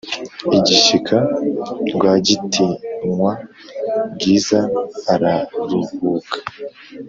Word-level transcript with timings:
igishyika 0.57 1.17
rwagitinywa 1.93 3.31
bwizaararuhuka 4.13 6.37